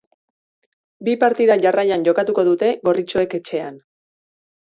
[1.09, 3.77] Bi partida jarraian jokatuko dute gorritxoek etxean.